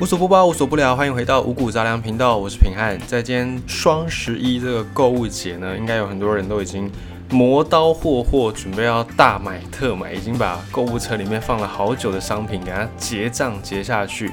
[0.00, 2.98] 无所不包，无所不聊，欢迎回到五谷杂粮频道，我是平汉。
[3.06, 6.90] 在今天双十一这个购物节呢，应该有很多人都已经
[7.28, 14.32] 磨刀霍霍，准备要大买特买，已经把购物车里面放了好久的商品给它结账结下去。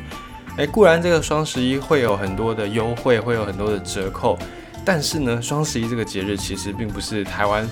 [0.55, 4.39] 诶，固然这个双十一会有很多的优惠，会有很多的折扣，
[4.85, 7.67] 但是呢，双十一这个节日其实并不是台湾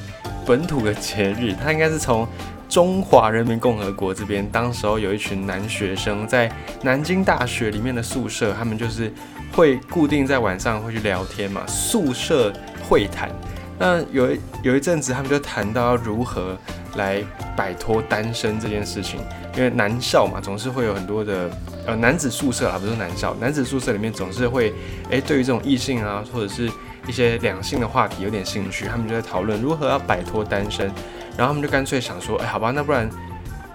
[0.45, 2.27] 本土的节日，它应该是从。
[2.67, 9.11] 中华人民共和国这边，当时候有一群男学生在南京大学里面的宿舍，他们就是
[9.53, 12.51] 会固定在晚上会去聊天嘛，宿舍
[12.87, 13.29] 会谈。
[13.77, 16.57] 那有一有一阵子，他们就谈到要如何
[16.95, 17.21] 来
[17.55, 19.19] 摆脱单身这件事情，
[19.55, 21.49] 因为男校嘛，总是会有很多的
[21.85, 24.73] 呃男子宿舍啊，不是男校，男子宿舍里面总是会
[25.09, 26.71] 诶，对于这种异性啊，或者是
[27.05, 30.89] 一些两性的话题有点兴趣，他们就在讨论如何要摆脱单身。
[31.37, 33.09] 然后他们就干脆想说，哎，好吧，那不然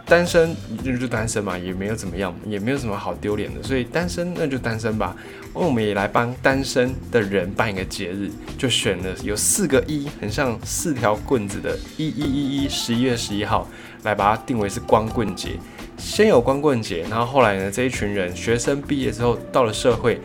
[0.06, 5.14] 单身就就单身嘛，也没有怎么样，也没有什么好丢脸的，所以单身那就单身吧。
[5.54, 13.68] 那我们也来帮单身的人办一个节日，就选了有四个一，很像四条棍子的一一一一十一月十一号，
[14.04, 15.50] 来把它定为是光棍节。
[15.98, 20.20] 先有光棍节，然后后来呢，这一群人学生毕业之后到了社会，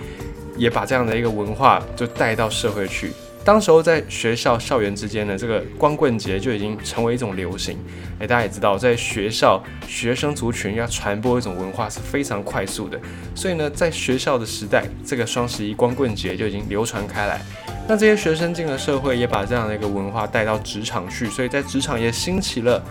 [0.55, 3.11] 也把这样的一个文化就带到社会去。
[3.45, 7.77] 当时候在学校校园之间呢，这个光棍节就已经成为一种流行。
[8.17, 12.99] 诶，大家也知道，在学校学生族群要传播一种文化是非常快速的，
[13.35, 17.39] 所以呢，在学校的时代，这个双十一光棍节就已经流传开来。
[17.87, 22.83] 那这些学生进了社会，也把这样的一个文化带到职场去，所以在职场也兴起了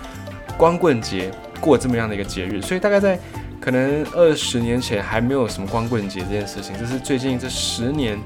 [0.57, 2.63] 光棍节过这么样的一个节日。
[2.63, 3.19] 所以大概在
[3.61, 8.17] 可能二十年前还没有什么光棍节这件事情，这是最近这十年。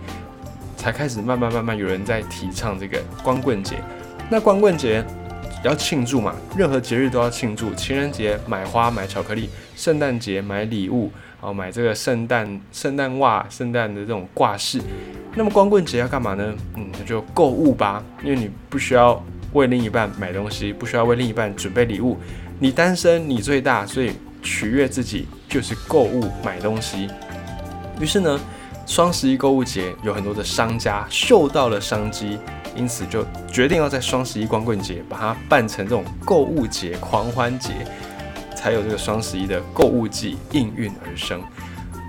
[0.78, 3.76] 才开始慢慢慢慢有人在提倡这个光棍节。
[4.30, 5.04] 那光棍节
[5.64, 7.74] 要庆祝嘛，任何节日都要庆祝。
[7.74, 14.80] 情人节买花买巧克力，圣诞节买礼物，哦买这个圣诞圣诞袜、圣诞的这种挂饰。
[15.34, 16.54] 那么光棍节要干嘛呢？
[16.76, 19.20] 嗯，那就购物吧，因为你不需要
[19.54, 22.16] 为另一半买东西，不需要为另一半准备礼物。
[22.60, 24.12] 你单身，你最大，所以
[24.42, 27.08] 取悦自己就是购物买东西。
[28.00, 28.40] 于是呢。
[28.88, 32.38] 双十一购物节有很多的商家嗅到了商机，
[32.74, 33.22] 因此就
[33.52, 37.86] 决定要在双十一光棍节把它办成这种购物节狂欢节，
[38.56, 41.38] 才有这个双十一的购物季应运而生。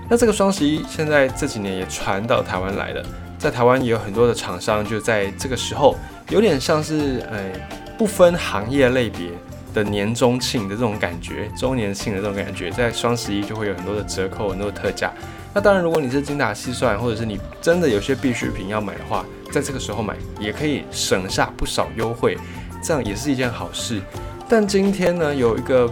[0.08, 3.04] 那这个双十一现在这几年也传到台湾来了，
[3.38, 5.94] 在台湾也有很多的厂商就在这个时候，
[6.30, 7.52] 有点像是哎
[7.98, 9.28] 不分行业类别
[9.72, 15.12] 的年终庆的这种感觉，周年庆的这种感觉，在双十一就会有很多的折扣，很多的特价。
[15.52, 22.38] 那当然，如果你是精打细算，或者是你真的有些必需品要买的话，在这个时候买也可以省下不少优惠，
[22.82, 24.00] 这样也是一件好事。
[24.48, 25.90] 但今天呢，有一个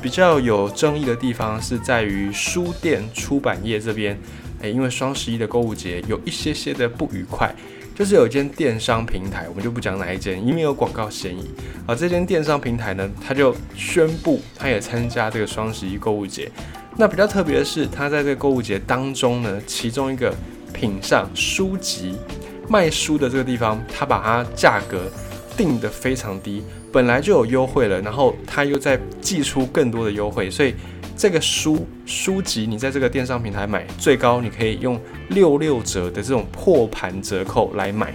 [0.00, 4.18] 比较有争议的地方是在于书店出版业这边，
[4.62, 7.54] 诶，因为双十一的购物节有一些些的不愉快，
[7.94, 11.50] 就是有一间电商平台，我们就不讲哪一间，因为有广告嫌疑
[11.86, 11.94] 啊。
[11.94, 16.50] 这间电商平台呢，它就宣布它也参加这个双十一购物节。
[16.96, 20.34] 那比较特别的是，他在这个购物节当中呢，其中一个
[20.74, 22.14] 品上书籍
[22.68, 25.10] 卖书的这个地方，他把它价格
[25.56, 30.74] 定得非常低，本来就有优惠了，然后他又在寄出更多的优惠，所以
[31.16, 38.12] 这个书书籍你在这个电商平台买，最高你可以用六六折的这种破盘折扣来买。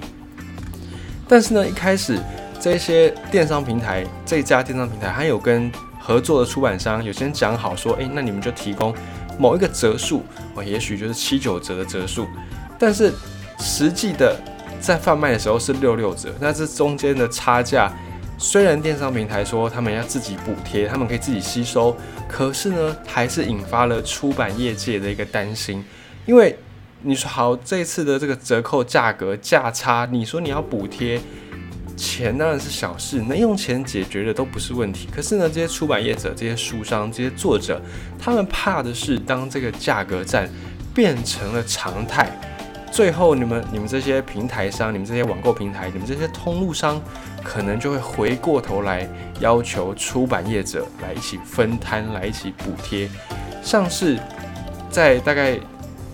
[1.27, 2.19] 但是呢，一开始
[2.59, 8.93] 这些电商平台这家电商平台还有跟合作的出版商有先讲好说，诶，那你们就提供
[9.37, 10.23] 某一个折数，
[10.55, 12.25] 哦，也许就是七九折的折数，
[12.79, 13.13] 但是
[13.59, 14.35] 实际的
[14.79, 17.91] 在贩卖的时候是六六折，那这中间的差价，
[18.37, 25.83] 虽然电商平台说他们要自己补贴，他们可以自己吸收，可是呢，还是引发了出版业界的一个担心，
[26.25, 26.57] 因为
[27.01, 31.19] 你说好这次的这个折扣价格价差，你说你要补贴。
[31.95, 35.09] 钱当然是小事，能用钱解决的都不是问题。
[35.11, 37.81] 可是呢，这些出版业者、这些书商、这些作者，
[38.19, 40.47] 他们怕的是，当这个价格战
[40.93, 42.29] 变成了常态，
[42.97, 46.99] 最后你们、你们这些平台商、你们这些网购平台、你们这些通路商，
[47.43, 49.07] 可能就会回过头来
[49.39, 53.07] 要求出版业者来一起分摊、来一起补贴。
[53.61, 54.17] 像是
[54.89, 55.59] 在大概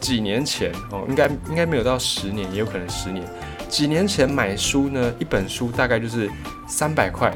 [0.01, 3.25] 几年前哦，应该应该没有到十年，也有可能十年。
[3.69, 6.29] 几年前买书呢，一本书大概就是
[6.67, 7.29] 三百块，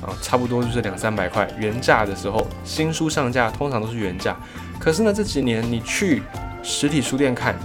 [0.00, 4.36] 啊，差不多就是两三百块原价的时候，新书上架通常都是原价。
[4.78, 6.22] 可是呢，这几年你去
[6.62, 7.56] 实体书店看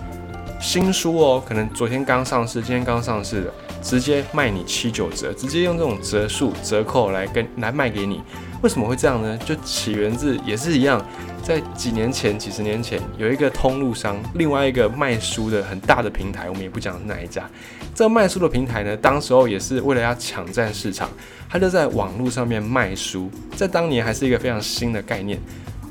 [0.61, 8.21] 新书哦，可能昨天刚上市，今天刚上市的，直接卖你七九折，直接用这种折数折扣来跟来卖给你。
[8.61, 9.35] 为什么会这样呢？
[9.39, 11.03] 就起源自也是一样，
[11.41, 17.49] 在几年前、几十年前，有一个通路商，另外一个卖书的很大的平台，我们也不讲哪一家。
[17.95, 21.09] 这个卖书的平台呢，当时候也是为了要抢占市场，
[21.49, 25.39] 他就在网络上面卖书，在当年还是一个非常新的概念，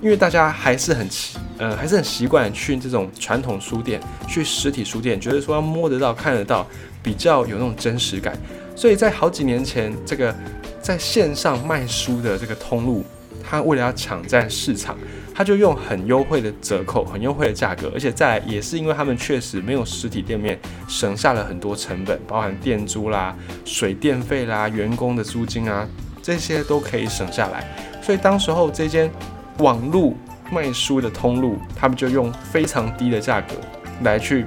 [0.01, 1.09] 因为大家还是很，
[1.61, 6.67] 呃，还是很习惯去这种传统书店、去实体书店，觉得说要摸得到、看得到，
[7.03, 8.37] 比较有那种真实感。
[8.75, 10.35] 所以在好几年前，这个
[10.81, 13.05] 在线上卖书的这个通路，
[13.49, 14.97] 他为了要抢占市场。
[15.33, 23.35] 他就用很优惠的折扣，很优惠的价格，而且再来也是因为他们确实没有实体店面，省下了很多成本，包含店租啦、
[23.65, 25.89] 水电费啦、员工的租金啊，
[26.21, 27.65] 这些都可以省下来。
[28.03, 29.11] 所以当时候这间
[29.59, 30.13] 网络
[30.51, 33.55] 卖书的通路，他们就用非常低的价格
[34.03, 34.47] 来去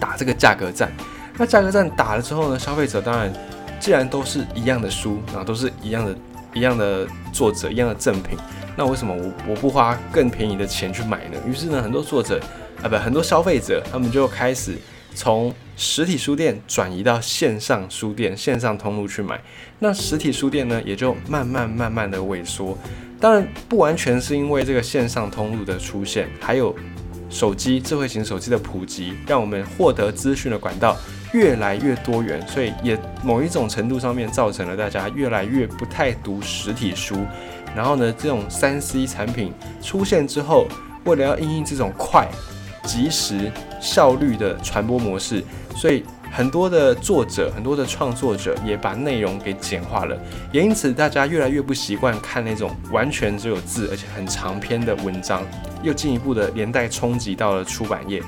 [0.00, 0.90] 打这个价格战。
[1.36, 3.32] 那价格战打了之后呢，消费者当然
[3.80, 6.14] 既然都是一样的书，然后都是一样的、
[6.52, 8.38] 一样的作者、一样的赠品。
[8.76, 11.38] 那为什么我我不花更便宜的钱去买呢？
[11.46, 12.40] 于是呢，很多作者
[12.82, 14.76] 啊，不，很多消费者，他们就开始
[15.14, 19.40] 从实体书店转移到线上书店、线上通路去买。
[19.78, 22.76] 那实体书店呢，也就慢慢慢慢的萎缩。
[23.20, 26.74] 当然，不完全是因为这个线上通路的出现，还有
[27.30, 30.96] 手机、智慧型手机的普及，让我们获得资讯的管道
[31.32, 37.16] 越来越多元，所以也某一种程度上面造成了大家越来越不太读实体书。
[37.74, 40.68] 然后呢，这种三 C 产品出现之后，
[41.04, 42.28] 为了要应应这种快、
[42.84, 43.50] 及时、
[43.80, 45.42] 效率的传播模式，
[45.74, 50.16] 所以很多的作者、很多的创作者也把内容给简化了，
[50.52, 55.42] 也因此大家越来越不习惯看那种完全只有字而且很长篇的文章，
[55.82, 58.22] 又进一步的连带冲击到了出版业，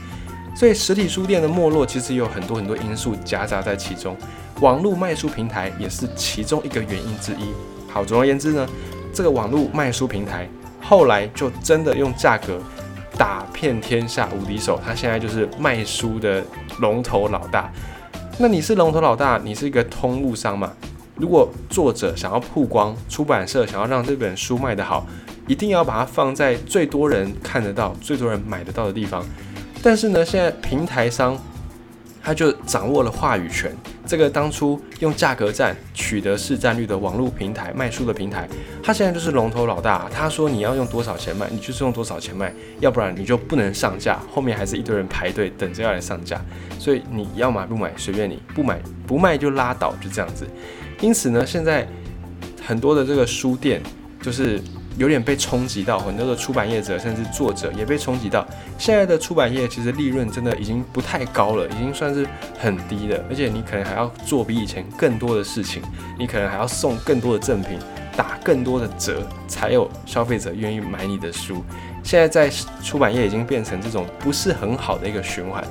[0.57, 4.17] 所以实体书店的没落其实有很多很多因素夹杂在其中，
[4.61, 7.53] 网络卖书平台也是其中一个原因之一。
[7.89, 8.69] 好，总而言之呢。
[9.15, 10.47] 这个网络卖书平台
[10.79, 12.61] 后来就真的用价格
[13.17, 16.45] 打遍天下无敌手，他现在就是卖书的
[16.81, 17.73] 龙头老大。
[18.39, 20.71] 那你是龙头老大，你是一个通路商嘛？
[21.15, 25.07] 如果作者想要曝光，出版社想要让这本书卖得好，
[25.47, 29.25] 一定要把它放在最多人看得到、最多人买得到的地方。
[29.83, 31.37] 但是呢，现在平台商。
[32.27, 33.73] 他就掌握了话语权。
[34.07, 38.49] 这个当初用价格战取得市占率的网络平台卖书的平台，
[38.83, 40.09] 他现在就是龙头老大。
[40.15, 44.21] 他说你要用多少钱卖，你就是用多少钱卖，要不然你就不能上架。
[44.33, 46.41] 后面还是一堆人排队等着要来上架。
[46.79, 50.47] 所以你要买不买随便你，不买不卖就拉倒，就这样子。
[51.01, 51.87] 因此呢，现在
[52.65, 53.83] 很多的这个书店
[54.23, 54.61] 就是。
[54.97, 58.47] 有点被冲击到，很多的出版业者甚至作者也被冲击到。
[58.79, 62.27] 现在的出版业其实利润真的已经不太高了，已经算是
[62.59, 63.23] 很低了。
[63.29, 65.83] 而且你可能还要做比以前更多的事情，
[66.19, 67.79] 你可能还要送更多的赠品，
[68.17, 71.63] 打更多的折，才有消费者愿意买你的书。
[72.03, 72.51] 现在在
[72.83, 75.63] 出版业已经变成这种不是很好的一个循环，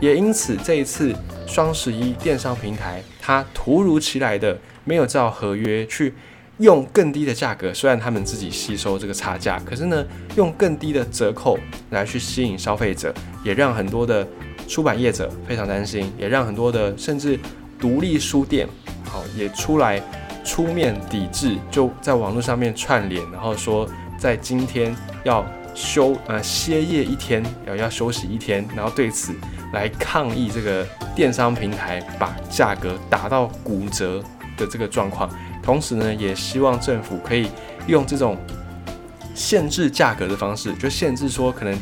[0.00, 1.14] 也因此这一次
[1.46, 6.12] 双十一电商平台它突如其来的没有照合约去。
[6.58, 10.04] 用更低的价格，虽然他们自己吸收这个差价，可是呢，
[10.36, 11.58] 用更低的折扣
[11.90, 13.12] 来去吸引消费者，
[13.42, 14.26] 也让很多的
[14.68, 17.38] 出版业者非常担心，也让很多的甚至
[17.78, 18.68] 独立书店，
[19.04, 20.00] 好也出来
[20.44, 29.34] 出面抵制，就在网络上面串联，然后说在今天要休呃歇业一天，要要休息一天，然后对此
[29.72, 30.86] 来抗议这个
[31.16, 34.22] 电商平台把价格打到骨折
[34.56, 35.28] 的这个状况。
[35.64, 37.48] 同时呢，也希望政府可以
[37.86, 38.36] 用这种
[39.34, 41.78] 限制价格的方式，就限制说可能，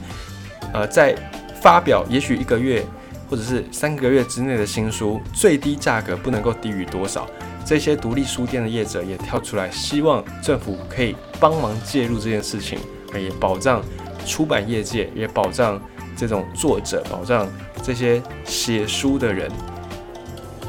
[0.72, 1.14] 呃，在
[1.60, 2.84] 发表也许一个月
[3.28, 7.26] 或者是三个月之内的新书，最低价格不能够低于多少。
[7.64, 12.78] 这些独立书店的业者也跳出来，希望政府可以帮忙介入这件事情，
[13.14, 13.82] 也保障
[14.24, 15.80] 出版业界，也保障
[16.16, 17.48] 这种作者，保障
[17.82, 19.50] 这些写书的人。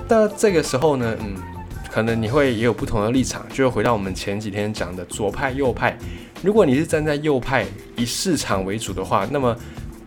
[0.10, 1.53] 那这个时候呢，嗯。
[1.94, 5.96] 可能你会也有不同的立场，就回到我们前几天讲的左派右派。
[6.42, 9.56] 如果你是站在右派，以市场为主的话，那么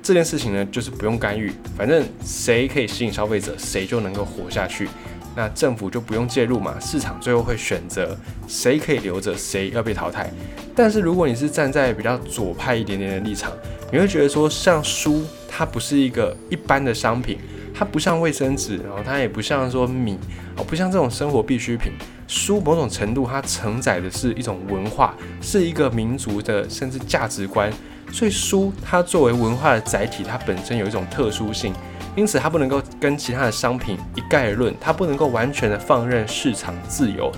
[0.02, 4.88] 这件事情呢，就是不用干预，反正谁可以吸引消费者，谁就能够活下去。
[5.36, 10.28] 那政府就不用介入嘛，市场最后会选择谁可以留着，谁要被淘汰。
[10.74, 13.52] 但是如果你是站在比较左派一点点的立场，
[13.92, 17.38] 你会觉得说，像书，它不是一个一般的商品。
[17.78, 20.18] 它不像卫生纸，然后它也不像说米，
[20.56, 21.92] 哦，不像这种生活必需品。
[22.26, 27.70] 书某种程度它承载的是一种文化，是一个民族的甚至价值观。
[28.10, 31.74] 所以书它作为文化的载体，它本身有一种特殊性，
[32.16, 37.30] 因此它不能够跟其他的商品一概而论，它不能够完全的放任市场自由。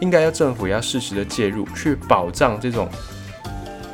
[0.00, 2.88] 应该要政府要适时的介入，去保障这种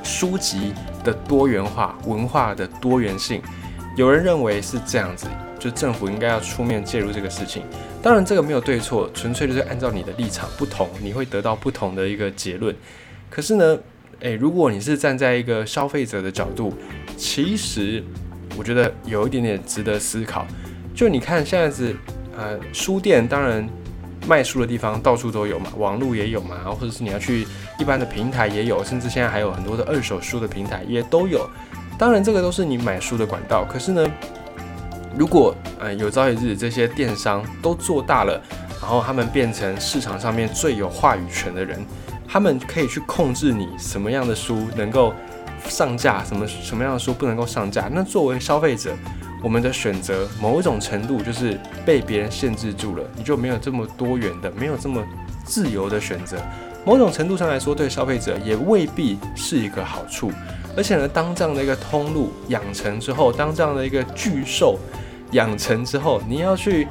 [0.02, 3.42] 书籍的多元化、文化的多元性。
[3.96, 5.26] 有人认为是这样子，
[5.58, 7.62] 就政府应该要出面介入这个事情。
[8.02, 12.74] 当然，这个没有对错，纯粹就是按照你的立场不同，你会得到不同的一个结论。
[13.28, 13.78] 可是呢，
[14.20, 16.72] 诶，如果你是站在一个消费者的角度，
[17.16, 18.02] 其实
[18.56, 20.46] 我觉得有一点点值得思考。
[20.94, 21.94] 就你看现在子，
[22.36, 23.68] 呃，书店当然。
[24.26, 27.46] 卖书的地方到处都有嘛，网络也有嘛，然后或者是你要去
[27.78, 31.48] 一般的平台也有，甚至现在还有很多的二手书的平台也都有。
[31.98, 33.64] 当然，这个都是你买书的管道。
[33.64, 34.06] 可是呢，
[35.16, 38.40] 如果呃有朝一日这些电商都做大了，
[38.80, 41.78] 然后他们变成市场上面最有话语权的人，
[42.26, 45.12] 他们可以去控制你什么样的书能够
[45.66, 47.88] 上架，什么什么样的书不能够上架。
[47.92, 48.92] 那作为消费者，
[49.42, 55.02] 我们的选择某一种程度就是被别人限制住了，你就没有这么多元的，没有这么
[55.44, 56.36] 自由的选择。
[56.84, 60.30] 某种程度上来说，对消费者也未必是一个好处。
[60.76, 64.78] 而且呢，当这样的一个通路养成之后，当这样的一个巨兽
[65.32, 66.86] 养成之后，你要去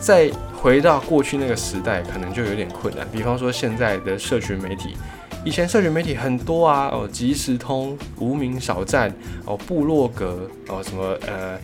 [0.00, 3.06] 再回到过去那个时代，可能就有点困难。
[3.12, 4.96] 比方说现在的社群媒体，
[5.44, 9.12] 以前社群媒体很多啊，哦，即时通、无名小站、
[9.44, 11.58] 哦，部落格、哦，什么呃。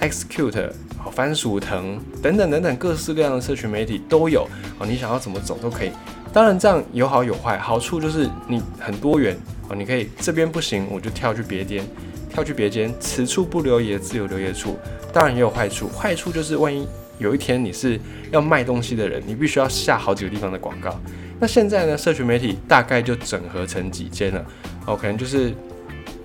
[0.00, 4.48] Xcute 好，番薯藤等等等等，各式各样的社群媒体都有
[4.78, 4.86] 哦。
[4.86, 5.90] 你想要怎么走都可以。
[6.32, 9.36] 当然这样有好有坏，好处就是你很多元
[9.68, 9.74] 啊。
[9.74, 11.84] 你可以这边不行，我就跳去别间，
[12.28, 14.78] 跳去别间，此处不留爷，自有留爷处。
[15.12, 16.86] 当然也有坏处，坏处就是万一
[17.18, 20.98] 有一天你是要卖东西的人，你必须要下好几个地方的广告。
[21.40, 24.44] 那现在呢，社群媒体大概就整合成几间了
[24.86, 25.52] 哦，可能就是。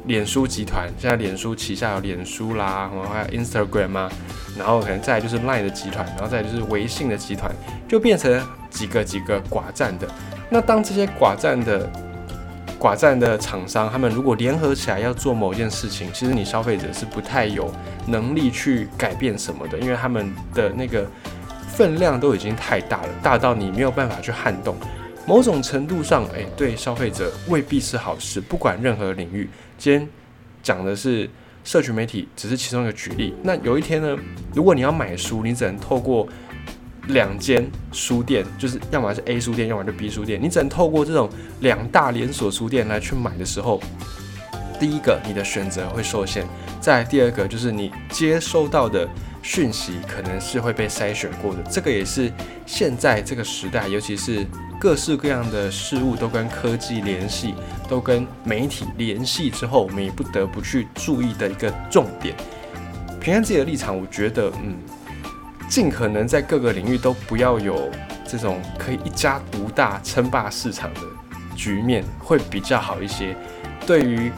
[0.07, 4.11] 脸书集团现在脸书旗下有脸书啦，然后还有 Instagram 啊，
[4.57, 7.51] 然后可能再就是 Line 的集团，然后再就是微信的集团，
[7.87, 10.07] 就变成几个几个寡占的。
[10.49, 11.91] 那当这些寡占的
[12.79, 17.73] 寡占的厂商，他们如果联合起来要做某件事情，其实你消费者是不太有
[18.05, 21.09] 能力去改变什么的，因为他们的那个
[21.67, 24.75] 分量都已经太大了，大到你没有办法去撼动。
[25.27, 28.39] 某种程度上，诶，对消费者未必是好事。
[28.39, 30.07] 不管任何领域，今天
[30.61, 31.27] 讲的是
[31.63, 33.33] 社群媒体，只是其中一个举例。
[33.41, 34.15] 那有一天呢，
[34.53, 36.27] 如果你要买书，你只能透过
[37.07, 41.27] 两间书店，就是要么是 A 书店，要么就 B 书店，你只能透过这种
[41.61, 43.81] 两大连锁书店来去买的时候，
[44.79, 46.43] 第一个你的选择会受限；
[46.79, 49.09] 再第二个就是你接收到的。
[49.45, 52.33] 讯息可能是会被筛选过的，这个也是
[52.65, 54.43] 现在这个时代，尤其是
[54.79, 57.53] 各式各样的事物都跟科技联系，
[57.87, 62.35] 都跟媒体联系之后，我们也不得不去注意的一个重点。
[63.21, 64.75] 平安自己的立场，我觉得，嗯，
[65.69, 67.91] 尽可能在各个领域都不要有
[68.27, 71.01] 这种可以一家独大称霸市场的
[71.55, 73.37] 局面，会比较好一些。
[73.85, 74.31] 对于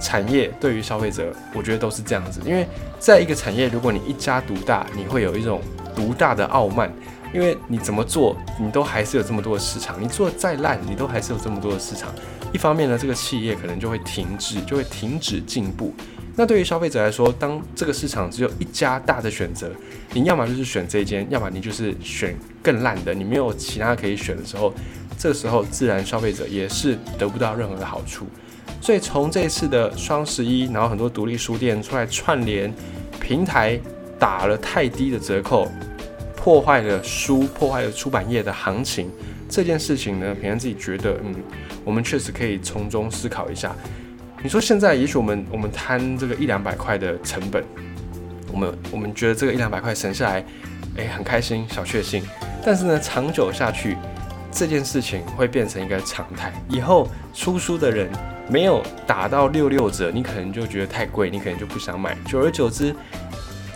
[0.00, 2.40] 产业对于消费者，我觉得都是这样子。
[2.44, 2.66] 因为
[2.98, 5.60] 在一个产业，如果你一家独大，你会有一种
[5.94, 6.92] 独大的傲慢，
[7.32, 10.00] 因为你怎么做，你都还是有这么多的市场。
[10.02, 12.14] 你做的再烂，你都还是有这么多的市场。
[12.52, 15.92] 一方面呢，这个企业可能就会停滞，就会停止进步。
[16.34, 19.68] 那对于消费者来说，当这个市场只有一家大的选择，
[20.14, 24.72] 你要么就是选这间，要么你就是选更烂的，你没有其他可以选的时候，
[25.18, 28.24] 这时候自然消费者也是得不到任何的好处。
[28.80, 32.72] 所以从这次的双十一，然后很多独立书店出来串联
[33.20, 33.78] 平台，
[34.18, 35.68] 打了太低的折扣，
[36.36, 39.10] 破坏了书，破坏了出版业的行情。
[39.48, 41.34] 这件事情呢，平安自己觉得，嗯，
[41.84, 43.74] 我们确实可以从中思考一下。
[44.42, 47.64] 你说现在也许我们我们摊这个一两百块的成本，
[48.52, 50.44] 我们我们觉得这个一两百块省下来，
[50.96, 52.22] 诶，很开心，小确幸。
[52.64, 53.96] 但是呢，长久下去，
[54.52, 56.52] 这件事情会变成一个常态。
[56.68, 58.08] 以后出书的人。
[58.48, 62.16] 没有打到六六折，你可能就觉得太贵，你可能就不想买。
[62.26, 62.94] 久而久之，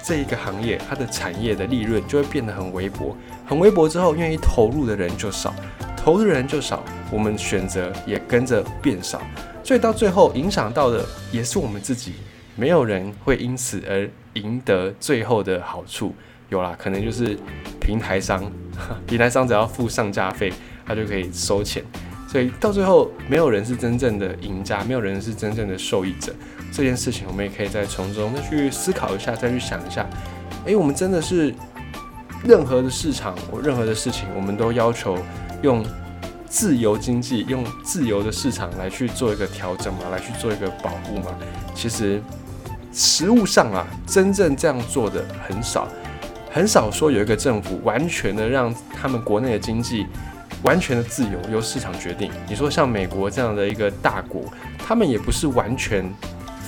[0.02, 5.54] 这一个行业它的产业的利润就会变得很微薄，很微薄之后，愿意投入的人就少，
[5.96, 9.20] 投入的人就少，我们选择也跟着变少，
[9.62, 12.14] 所以到最后影响到的也是我们自己。
[12.54, 16.14] 没有人会因此而赢得最后的好处，
[16.48, 17.38] 有啦，可能就是
[17.80, 18.50] 平台商，
[19.06, 20.52] 平台商只要付上架费，
[20.86, 21.82] 他就可以收钱。
[22.32, 26.32] 所以到最后，没有人是真正的赢家，没有人是真正的受益者。
[26.72, 30.08] 这件事情，我们也可以再从中再去思考一下，再去想一下。
[30.64, 31.54] 诶，我们真的是
[32.42, 35.18] 任何的市场或任何的事情，我们都要求
[35.60, 35.84] 用
[36.46, 41.36] 自由经济、用自由的市场来去做一个调整嘛，来去做一个保护嘛？
[41.74, 42.18] 其实
[42.94, 45.86] 实物上啊，真正这样做的很少，
[46.50, 50.06] 很少说有一个政府完全的让他们国内的经济。
[50.62, 52.30] 完全的自由由市场决定。
[52.48, 54.42] 你说像美国这样的一个大国，
[54.78, 56.04] 他们也不是完全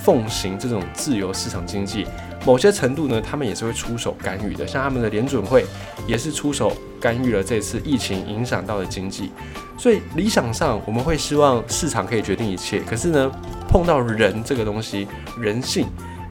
[0.03, 2.05] 奉行这种自由市场经济，
[2.45, 4.67] 某些程度呢，他们也是会出手干预的。
[4.67, 5.65] 像他们的联准会
[6.07, 9.31] 也是出手干预了这次疫情影响到的经济。
[9.77, 13.31] 所以理想上我们会希望市场可以决定一切，可是呢，
[13.67, 15.07] 碰到人这个东西，
[15.39, 15.87] 人性。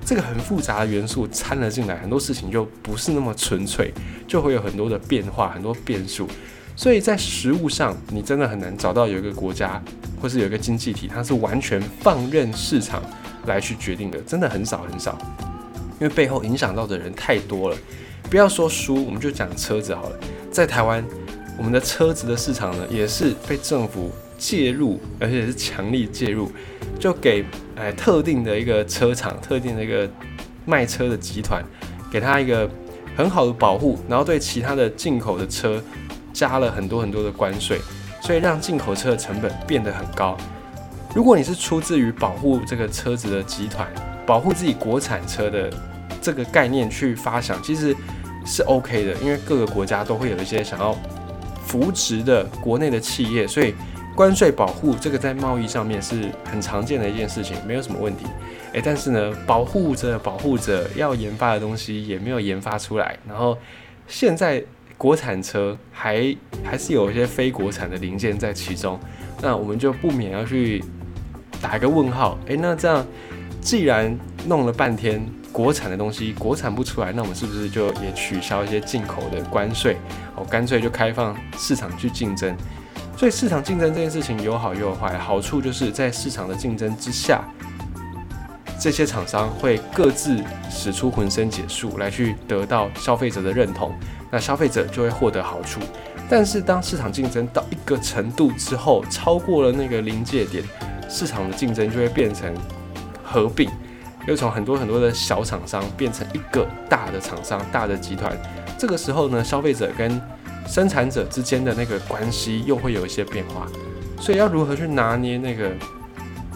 [0.07, 3.91] 这个很复杂的元素掺了进来，很多事情就不是那么纯粹，
[4.29, 6.29] 就会有很多的变化，很多变数。
[6.77, 9.83] 所以在实物上，你真的很难找到有一个国家
[10.21, 13.03] 或是有一个经济体，它是完全放任市场
[13.47, 15.17] 来去决定的，真的很少很少。
[16.01, 17.77] 因为背后影响到的人太多了。
[18.29, 20.19] 不要说书，我们就讲车子好了。
[20.51, 21.05] 在台湾，
[21.57, 26.51] 我们的车子的市场呢，也是被政府介入，而且是强力介入。
[26.99, 27.45] 就给
[27.77, 30.11] 哎特定的一个车厂、特定的一个
[30.65, 31.63] 卖车的集团，
[32.11, 32.69] 给他一个
[33.17, 35.81] 很好的保护，然后对其他的进口的车
[36.35, 37.81] 加了很多很多的关税，
[38.21, 40.37] 所以让进口车的成本变得很高。
[41.15, 43.89] 如果你是出自于保护这个车子的集团，
[44.27, 45.73] 保护自己国产车的
[46.21, 47.97] 这个概念去发想，其实
[48.45, 50.95] 是 OK 的，因为各个国家都会有一些想要
[51.65, 53.75] 扶植的国内的企业，所以。
[54.17, 58.27] 关税保护这个在贸易上面是很常见的一件事情，没有什么问题。
[58.73, 63.59] 诶，但是呢，保护着保护着要研发的东西也没有研发出来，然后
[64.07, 64.63] 现在
[64.97, 68.99] 国产车还还是有一些非国产的零件在其中，
[69.43, 70.83] 那我们就不免要去
[71.61, 72.39] 打一个问号。
[72.47, 73.05] 诶，那这样
[73.61, 79.97] 既然弄了半天国产的东西国产不出来，那我们是不是就也取消一些进口的关税？
[80.37, 82.57] 哦，干脆就开放市场去竞争？
[83.17, 87.45] 所以市场竞争这件事情有好也有坏，好处就是在市场的竞争之下，
[88.81, 93.95] 这些厂商会各自使出浑身解数来去得到消费者的认同，
[94.35, 95.79] 那消费者就会获得好处。
[96.29, 100.65] 但是当市场竞争到一个程度之后，超过了那个临界点，
[101.09, 102.53] 市场的竞争就会变成
[103.23, 103.71] 合并，
[104.27, 108.37] 又从很多很多的小厂商变成一个大的厂商、大的集团。
[108.77, 110.21] 这个时候呢，消费者跟
[110.67, 113.69] 生产者之间的那个关系又会有一些变化，
[114.19, 115.71] 所以要如何去拿捏那个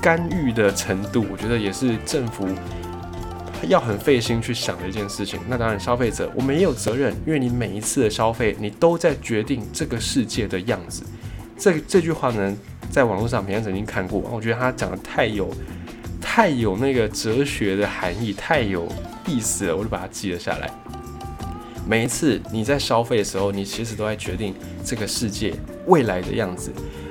[0.02, 2.48] 干预的程度，我觉得也是政府
[3.68, 5.40] 要很费心去想的一件事情。
[5.48, 11.02] 那当然，消费者我们也有责任，因为你每一次的消费，你都在决定这个世界的样子。
[11.58, 12.56] 这这句话呢，
[12.90, 15.52] 在网络上平安曾经看过，我觉得他讲的太有
[16.20, 18.86] 太有那个哲学的含义，太有
[19.26, 20.70] 意思了，我就把它记了下来。
[21.86, 25.52] 每一次你在消费的时候，你其实都在决定这个世界
[25.86, 26.70] 未来的样子。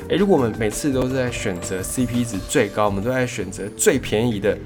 [0.10, 4.58] 诶，如果我们每次都是在选择 CP 值最高，我们都在选择最便宜的、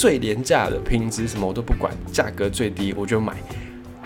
[0.00, 3.34] 最廉价的品质，什么我都不管，价格最低我就买。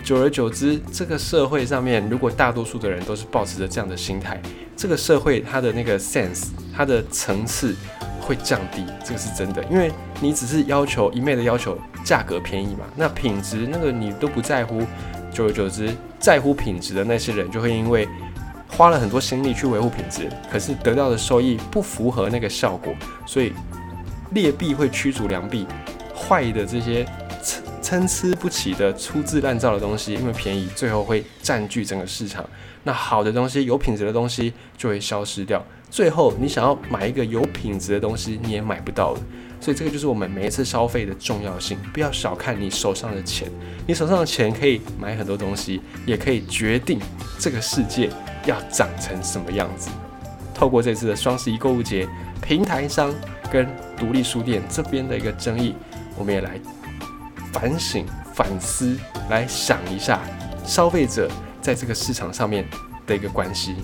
[0.03, 4.43] 久而久之，这个社会上面，如果大多数的人都是保持着这样的心态，
[4.77, 7.77] 这个社会它的那个 sense，它的层次
[8.21, 9.63] 会降低，这个是真的。
[9.71, 14.83] 因为你只是要求一昧的要求价格便宜嘛，那品质那个你都不在乎。
[15.31, 18.09] 久而久之，在乎品质的那些人就会因为
[18.67, 22.93] 花了很多心力去维护品质，可是得到的收益不符合那个效果，
[23.25, 23.53] 所以
[24.35, 25.67] 劣币会驱逐良币，
[26.15, 27.07] 坏的这些
[27.81, 32.45] 参差不齐的粗制滥造的东西，因为便宜，最后会占据整个市场。
[32.83, 39.21] 那好的东西、有品质的东西就会消失掉，最后你想要买一个有品质的东西，你也买不到了。
[39.61, 43.49] 所以这个就是我们每一次消费的重要性，不要小看你手上的钱，
[43.87, 47.01] 你手上的钱可以买很多东西，也可以决定
[47.39, 48.11] 这个世界
[48.45, 49.89] 要长成什么样子。
[50.53, 52.07] 透过这次的双十一购物节，
[52.43, 53.11] 平台商
[53.55, 55.77] 跟独立书店这边的一个争议，
[56.19, 56.59] 我们也来
[57.53, 58.99] 反省、反思，
[59.31, 60.21] 来想一下
[60.65, 62.69] 消费者在这个市场上面
[63.07, 63.77] 的一个关系。